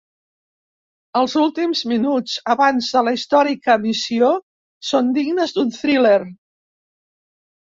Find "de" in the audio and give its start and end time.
2.95-3.03